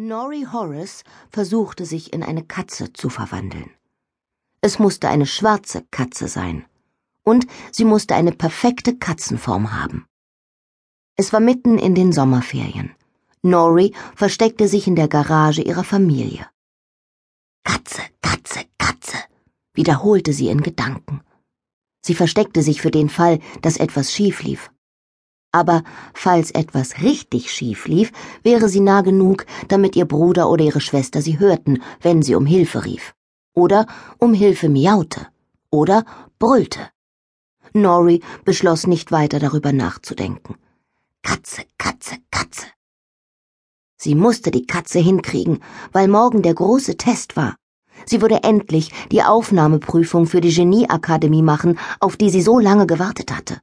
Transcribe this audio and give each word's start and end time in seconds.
Norrie 0.00 0.46
Horace 0.46 1.02
versuchte 1.28 1.84
sich 1.84 2.12
in 2.12 2.22
eine 2.22 2.44
Katze 2.44 2.92
zu 2.92 3.08
verwandeln. 3.08 3.68
Es 4.60 4.78
musste 4.78 5.08
eine 5.08 5.26
schwarze 5.26 5.84
Katze 5.90 6.28
sein. 6.28 6.64
Und 7.24 7.48
sie 7.72 7.84
musste 7.84 8.14
eine 8.14 8.30
perfekte 8.30 8.96
Katzenform 8.96 9.72
haben. 9.72 10.06
Es 11.16 11.32
war 11.32 11.40
mitten 11.40 11.78
in 11.78 11.96
den 11.96 12.12
Sommerferien. 12.12 12.92
Norrie 13.42 13.92
versteckte 14.14 14.68
sich 14.68 14.86
in 14.86 14.94
der 14.94 15.08
Garage 15.08 15.62
ihrer 15.62 15.82
Familie. 15.82 16.46
Katze, 17.64 18.02
Katze, 18.22 18.66
Katze, 18.78 19.18
wiederholte 19.74 20.32
sie 20.32 20.46
in 20.46 20.62
Gedanken. 20.62 21.22
Sie 22.02 22.14
versteckte 22.14 22.62
sich 22.62 22.80
für 22.80 22.92
den 22.92 23.08
Fall, 23.08 23.40
dass 23.62 23.76
etwas 23.76 24.12
schief 24.12 24.44
lief. 24.44 24.70
Aber 25.58 25.82
falls 26.14 26.52
etwas 26.52 27.02
richtig 27.02 27.50
schief 27.50 27.88
lief, 27.88 28.12
wäre 28.44 28.68
sie 28.68 28.78
nah 28.78 29.00
genug, 29.00 29.44
damit 29.66 29.96
ihr 29.96 30.04
Bruder 30.04 30.48
oder 30.48 30.64
ihre 30.64 30.80
Schwester 30.80 31.20
sie 31.20 31.40
hörten, 31.40 31.82
wenn 32.00 32.22
sie 32.22 32.36
um 32.36 32.46
Hilfe 32.46 32.84
rief. 32.84 33.12
Oder 33.54 33.86
um 34.18 34.34
Hilfe 34.34 34.68
miaute. 34.68 35.26
Oder 35.72 36.04
brüllte. 36.38 36.90
Nori 37.72 38.22
beschloss 38.44 38.86
nicht 38.86 39.10
weiter 39.10 39.40
darüber 39.40 39.72
nachzudenken. 39.72 40.54
Katze, 41.22 41.62
Katze, 41.76 42.18
Katze. 42.30 42.66
Sie 43.96 44.14
musste 44.14 44.52
die 44.52 44.64
Katze 44.64 45.00
hinkriegen, 45.00 45.58
weil 45.90 46.06
morgen 46.06 46.42
der 46.42 46.54
große 46.54 46.96
Test 46.96 47.36
war. 47.36 47.56
Sie 48.06 48.20
würde 48.22 48.44
endlich 48.44 48.92
die 49.10 49.24
Aufnahmeprüfung 49.24 50.26
für 50.26 50.40
die 50.40 50.54
Genieakademie 50.54 51.42
machen, 51.42 51.80
auf 51.98 52.16
die 52.16 52.30
sie 52.30 52.42
so 52.42 52.60
lange 52.60 52.86
gewartet 52.86 53.32
hatte. 53.36 53.58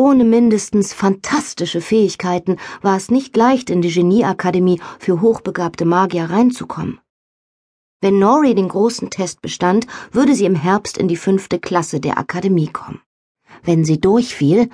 Ohne 0.00 0.24
mindestens 0.24 0.94
fantastische 0.94 1.82
Fähigkeiten 1.82 2.56
war 2.80 2.96
es 2.96 3.10
nicht 3.10 3.36
leicht, 3.36 3.68
in 3.68 3.82
die 3.82 3.92
Genieakademie 3.92 4.80
für 4.98 5.20
hochbegabte 5.20 5.84
Magier 5.84 6.30
reinzukommen. 6.30 7.00
Wenn 8.00 8.18
Nori 8.18 8.54
den 8.54 8.68
großen 8.68 9.10
Test 9.10 9.42
bestand, 9.42 9.86
würde 10.10 10.34
sie 10.34 10.46
im 10.46 10.54
Herbst 10.54 10.96
in 10.96 11.06
die 11.06 11.18
fünfte 11.18 11.58
Klasse 11.58 12.00
der 12.00 12.16
Akademie 12.16 12.68
kommen. 12.68 13.02
Wenn 13.62 13.84
sie 13.84 14.00
durchfiel, 14.00 14.70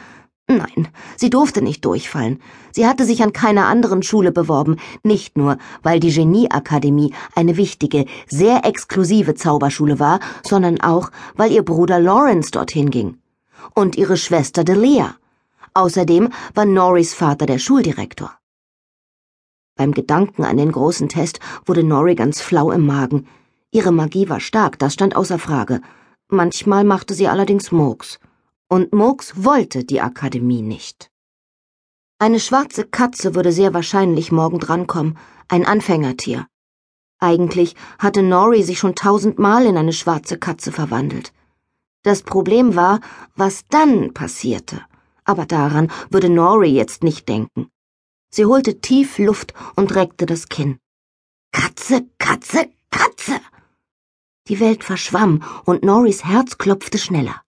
nein, 0.47 0.87
sie 1.17 1.29
durfte 1.29 1.61
nicht 1.61 1.85
durchfallen. 1.85 2.41
Sie 2.71 2.87
hatte 2.87 3.05
sich 3.05 3.21
an 3.25 3.33
keiner 3.33 3.67
anderen 3.67 4.05
Schule 4.05 4.31
beworben, 4.31 4.77
nicht 5.03 5.37
nur, 5.37 5.59
weil 5.83 5.99
die 5.99 6.13
Genieakademie 6.13 7.13
eine 7.35 7.57
wichtige, 7.57 8.05
sehr 8.29 8.65
exklusive 8.65 9.35
Zauberschule 9.35 9.99
war, 9.99 10.21
sondern 10.45 10.81
auch, 10.81 11.11
weil 11.35 11.51
ihr 11.51 11.65
Bruder 11.65 11.99
Lawrence 11.99 12.53
dorthin 12.53 12.91
ging 12.91 13.19
und 13.75 13.97
ihre 13.97 14.17
Schwester 14.17 14.65
Delia. 14.65 15.17
Außerdem 15.75 16.31
war 16.55 16.65
Norris 16.65 17.15
Vater 17.15 17.47
der 17.47 17.59
Schuldirektor. 17.59 18.39
Beim 19.77 19.93
Gedanken 19.93 20.45
an 20.45 20.57
den 20.57 20.73
großen 20.73 21.11
Test 21.11 21.39
wurde 21.67 21.85
Nori 21.85 22.15
ganz 22.15 22.41
flau 22.41 22.71
im 22.71 22.87
Magen. 22.87 23.27
Ihre 23.71 23.93
Magie 23.93 24.29
war 24.31 24.41
stark, 24.41 24.79
das 24.79 24.95
stand 24.95 25.15
außer 25.15 25.39
Frage. 25.39 25.83
Manchmal 26.29 26.83
machte 26.85 27.13
sie 27.13 27.29
allerdings 27.29 27.73
Murks. 27.73 28.19
Und 28.69 28.95
Murks 28.95 29.45
wollte 29.45 29.85
die 29.85 30.01
Akademie 30.01 30.63
nicht. 30.63 31.11
Eine 32.19 32.41
schwarze 32.41 32.85
Katze 32.87 33.35
würde 33.35 33.53
sehr 33.53 33.75
wahrscheinlich 33.75 34.33
morgen 34.33 34.59
drankommen, 34.59 35.19
ein 35.49 35.67
Anfängertier. 35.67 36.47
Eigentlich 37.19 37.77
hatte 37.99 38.23
Nori 38.23 38.63
sich 38.63 38.79
schon 38.79 38.95
tausendmal 38.95 39.67
in 39.67 39.77
eine 39.77 39.93
schwarze 39.93 40.39
Katze 40.39 40.73
verwandelt. 40.73 41.35
Das 42.07 42.23
Problem 42.23 42.77
war, 42.77 43.01
was 43.35 43.65
dann 43.69 44.15
passierte. 44.15 44.81
Aber 45.25 45.45
daran 45.45 45.91
würde 46.09 46.29
Nori 46.29 46.69
jetzt 46.69 47.03
nicht 47.03 47.29
denken. 47.29 47.69
Sie 48.31 48.45
holte 48.45 48.81
tief 48.81 49.19
Luft 49.19 49.55
und 49.75 49.93
reckte 49.97 50.25
das 50.25 50.49
Kinn. 50.49 50.79
Katze, 51.51 52.07
Katze, 52.19 52.71
Katze! 52.93 53.41
Die 54.47 54.61
Welt 54.61 54.85
verschwamm 54.85 55.43
und 55.65 55.83
Noris 55.83 56.25
Herz 56.25 56.59
klopfte 56.59 56.99
schneller. 56.99 57.43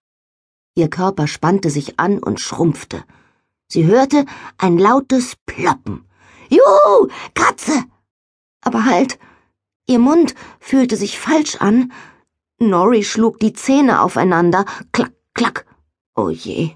Ihr 0.75 0.89
Körper 0.89 1.27
spannte 1.27 1.69
sich 1.69 1.97
an 1.97 2.19
und 2.19 2.41
schrumpfte. 2.41 3.05
Sie 3.69 3.85
hörte 3.85 4.25
ein 4.57 4.77
lautes 4.77 5.37
Ploppen. 5.45 6.05
Juhu, 6.49 7.07
Katze! 7.33 7.85
Aber 8.59 8.83
halt! 8.83 9.19
Ihr 9.87 9.99
Mund 9.99 10.35
fühlte 10.59 10.97
sich 10.97 11.17
falsch 11.17 11.55
an 11.61 11.93
Nori 12.59 13.03
schlug 13.03 13.39
die 13.39 13.53
Zähne 13.53 14.01
aufeinander. 14.01 14.65
Klack, 14.91 15.13
klack. 15.33 15.65
Oh 16.15 16.29
je, 16.29 16.71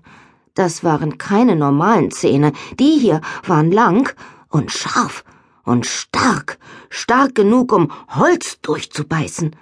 das 0.54 0.84
waren 0.84 1.18
keine 1.18 1.56
normalen 1.56 2.10
Zähne. 2.12 2.54
Die 2.80 2.98
hier 2.98 3.20
waren 3.46 3.72
lang 3.72 4.16
und 4.50 4.72
scharf 4.72 5.26
und 5.64 5.86
stark, 5.86 6.58
stark 6.90 7.36
genug, 7.36 7.74
um 7.74 7.92
Holz 8.10 8.62
durchzubeißen. 8.62 9.56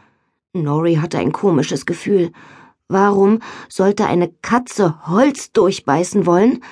Nori 0.53 0.95
hatte 0.95 1.17
ein 1.17 1.31
komisches 1.31 1.85
Gefühl. 1.85 2.31
Warum 2.87 3.39
sollte 3.69 4.05
eine 4.05 4.29
Katze 4.41 5.07
Holz 5.07 5.51
durchbeißen 5.53 6.25
wollen? 6.25 6.63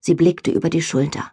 Sie 0.00 0.14
blickte 0.14 0.50
über 0.50 0.70
die 0.70 0.82
Schulter. 0.82 1.32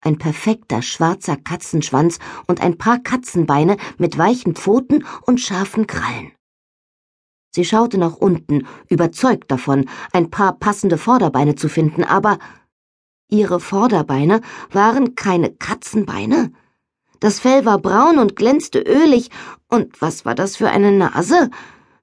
Ein 0.00 0.16
perfekter 0.16 0.80
schwarzer 0.80 1.36
Katzenschwanz 1.36 2.18
und 2.46 2.60
ein 2.60 2.78
paar 2.78 2.98
Katzenbeine 2.98 3.76
mit 3.98 4.16
weichen 4.16 4.54
Pfoten 4.54 5.04
und 5.26 5.40
scharfen 5.40 5.86
Krallen. 5.86 6.32
Sie 7.54 7.66
schaute 7.66 7.98
nach 7.98 8.16
unten, 8.16 8.66
überzeugt 8.88 9.50
davon, 9.50 9.88
ein 10.12 10.30
paar 10.30 10.54
passende 10.54 10.96
Vorderbeine 10.96 11.54
zu 11.54 11.68
finden, 11.68 12.02
aber 12.02 12.38
ihre 13.28 13.60
Vorderbeine 13.60 14.40
waren 14.70 15.14
keine 15.14 15.50
Katzenbeine. 15.50 16.52
Das 17.20 17.40
Fell 17.40 17.66
war 17.66 17.78
braun 17.78 18.18
und 18.18 18.36
glänzte 18.36 18.80
ölig, 18.80 19.30
und 19.68 20.00
was 20.00 20.24
war 20.24 20.34
das 20.34 20.56
für 20.56 20.70
eine 20.70 20.92
Nase? 20.92 21.50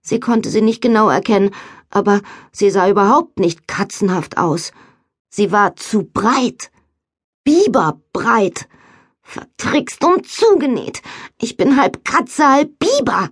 Sie 0.01 0.19
konnte 0.19 0.49
sie 0.49 0.61
nicht 0.61 0.81
genau 0.81 1.09
erkennen, 1.09 1.49
aber 1.89 2.21
sie 2.51 2.69
sah 2.69 2.87
überhaupt 2.87 3.39
nicht 3.39 3.67
katzenhaft 3.67 4.37
aus. 4.37 4.71
Sie 5.29 5.51
war 5.51 5.75
zu 5.75 6.03
breit. 6.03 6.71
Biberbreit. 7.43 8.67
Vertrickst 9.23 10.03
und 10.03 10.27
zugenäht. 10.27 11.01
Ich 11.39 11.57
bin 11.57 11.79
halb 11.79 12.05
Katze, 12.05 12.47
halb 12.47 12.79
Biber. 12.79 13.29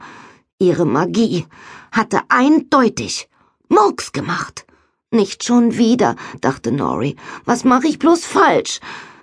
Ihre 0.59 0.85
Magie 0.85 1.45
hatte 1.91 2.22
eindeutig 2.29 3.29
Murks 3.69 4.12
gemacht. 4.12 4.66
Nicht 5.12 5.44
schon 5.44 5.78
wieder, 5.78 6.16
dachte 6.41 6.72
Nori. 6.72 7.16
Was 7.45 7.63
mache 7.63 7.88
ich 7.88 8.00
bloß 8.00 8.25
falsch? 8.25 8.79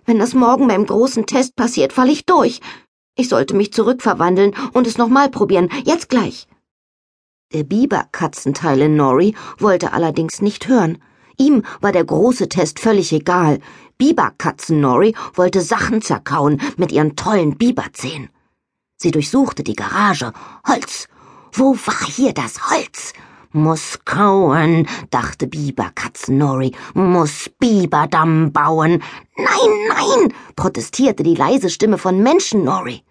Wenn 0.07 0.21
das 0.21 0.35
morgen 0.35 0.69
beim 0.69 0.87
großen 0.87 1.27
Test 1.27 1.57
passiert, 1.57 1.93
falle 1.93 2.13
ich 2.13 2.25
durch. 2.25 2.61
Ich 3.17 3.29
sollte 3.29 3.55
mich 3.55 3.73
zurückverwandeln 3.73 4.55
und 4.75 4.87
es 4.87 4.97
nochmal 4.97 5.29
probieren. 5.29 5.69
Jetzt 5.85 6.09
gleich. 6.09 6.47
Der 7.53 7.65
Biberkatzenteil 7.65 8.83
in 8.83 8.97
Nori 8.97 9.35
wollte 9.59 9.93
allerdings 9.93 10.41
nicht 10.41 10.69
hören. 10.69 10.99
Ihm 11.37 11.65
war 11.81 11.91
der 11.91 12.05
große 12.05 12.49
Test 12.49 12.79
völlig 12.79 13.13
egal. 13.13 13.59
Biberkatzen 13.99 14.81
Nori 14.81 15.17
wollte 15.35 15.63
Sachen 15.63 16.01
zerkauen 16.01 16.61
mit 16.77 16.93
ihren 16.93 17.17
tollen 17.17 17.59
Biberzähnen. 17.59 18.31
Sie 18.97 19.11
durchsuchte 19.11 19.65
die 19.65 19.75
Garage. 19.75 20.33
Holz, 20.67 21.09
wo 21.57 21.77
war 21.87 22.07
hier 22.07 22.33
das 22.33 22.71
Holz? 22.71 23.13
Muss 23.53 24.01
kauen, 24.05 24.89
dachte 25.11 25.47
Biberkatz 25.47 26.27
Nori, 26.27 26.73
muss 26.95 27.49
Biberdamm 27.61 28.53
bauen. 28.53 29.01
Nein, 29.37 29.71
nein, 29.89 30.35
protestierte 30.57 31.23
die 31.23 31.37
leise 31.37 31.71
Stimme 31.71 31.97
von 31.97 32.21
Menschen 32.21 32.65
Nori. 32.65 33.05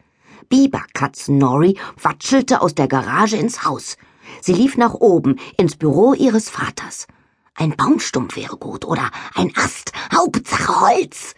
Biberkatz 0.49 1.29
Nori 1.29 1.77
watschelte 2.01 2.61
aus 2.61 2.75
der 2.75 2.89
Garage 2.89 3.37
ins 3.37 3.63
Haus. 3.63 3.95
Sie 4.41 4.53
lief 4.53 4.75
nach 4.75 4.93
oben, 4.93 5.39
ins 5.57 5.77
Büro 5.77 6.13
ihres 6.13 6.49
Vaters. 6.49 7.07
Ein 7.55 7.77
Baumstumpf 7.77 8.35
wäre 8.35 8.57
gut 8.57 8.83
oder 8.83 9.09
ein 9.35 9.53
Ast, 9.55 9.93
Hauptsache 10.13 10.81
Holz. 10.81 11.35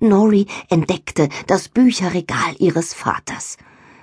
Nori 0.00 0.46
entdeckte 0.68 1.28
das 1.46 1.68
Bücherregal 1.68 2.56
ihres 2.58 2.94
Vaters. 2.94 3.56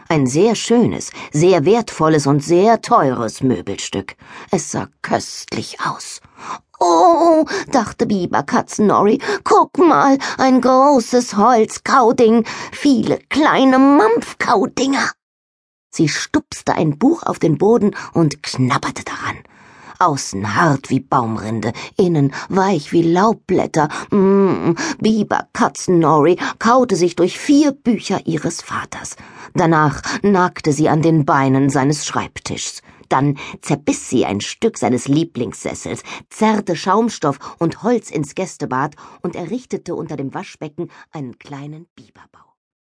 Ein 0.07 0.27
sehr 0.27 0.53
schönes, 0.53 1.11
sehr 1.31 1.65
wertvolles 1.65 2.27
und 2.27 2.43
sehr 2.43 2.81
teures 2.81 3.41
Möbelstück. 3.41 4.15
Es 4.51 4.71
sah 4.71 4.87
köstlich 5.01 5.77
aus. 5.81 6.21
Oh, 6.79 7.45
dachte 7.71 8.05
Biberkatzenori, 8.05 9.19
guck 9.43 9.77
mal, 9.79 10.19
ein 10.37 10.61
großes 10.61 11.37
Holzkauding, 11.37 12.45
viele 12.71 13.17
kleine 13.29 13.79
Mampfkaudinger. 13.79 15.09
Sie 15.89 16.09
stupste 16.09 16.73
ein 16.73 16.99
Buch 16.99 17.23
auf 17.23 17.39
den 17.39 17.57
Boden 17.57 17.95
und 18.13 18.43
knabberte 18.43 19.03
daran. 19.05 19.37
Außen 19.99 20.55
hart 20.55 20.89
wie 20.89 20.99
Baumrinde, 20.99 21.73
innen 21.97 22.33
weich 22.49 22.91
wie 22.91 23.01
Laubblätter. 23.01 23.89
Mm, 24.11 24.73
Biber 24.99 25.47
Katzenori 25.53 26.37
kaute 26.59 26.95
sich 26.95 27.15
durch 27.15 27.37
vier 27.37 27.71
Bücher 27.71 28.25
ihres 28.25 28.61
Vaters. 28.61 29.15
Danach 29.53 30.01
nagte 30.21 30.71
sie 30.71 30.89
an 30.89 31.01
den 31.01 31.25
Beinen 31.25 31.69
seines 31.69 32.05
Schreibtischs. 32.05 32.81
Dann 33.09 33.37
zerbiss 33.61 34.09
sie 34.09 34.25
ein 34.25 34.41
Stück 34.41 34.77
seines 34.77 35.07
Lieblingssessels, 35.07 36.03
zerrte 36.29 36.75
Schaumstoff 36.75 37.39
und 37.59 37.83
Holz 37.83 38.09
ins 38.09 38.35
Gästebad 38.35 38.95
und 39.21 39.35
errichtete 39.35 39.95
unter 39.95 40.17
dem 40.17 40.33
Waschbecken 40.33 40.89
einen 41.11 41.37
kleinen 41.37 41.87
Biberbau. 41.95 42.54